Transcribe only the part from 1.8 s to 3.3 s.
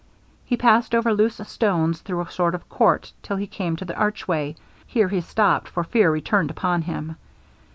through a sort of court